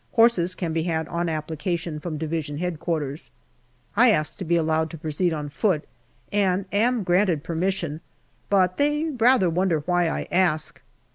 Horses 0.13 0.55
can 0.55 0.73
be 0.73 0.81
had 0.81 1.07
on 1.09 1.29
application 1.29 1.99
from 1.99 2.17
D.H.Q. 2.17 3.15
I 3.95 4.09
ask 4.09 4.35
to 4.39 4.43
be 4.43 4.55
allowed 4.55 4.89
to 4.89 4.97
proceed 4.97 5.31
on 5.31 5.47
foot, 5.47 5.83
and 6.31 6.65
am 6.71 7.03
granted 7.03 7.43
permission, 7.43 8.01
but 8.49 8.77
they 8.77 9.11
rather 9.11 9.47
wonder 9.47 9.81
why 9.81 10.09
I 10.09 10.27
ask. 10.31 10.81